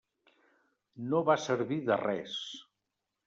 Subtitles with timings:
[1.11, 2.39] No va servir de res.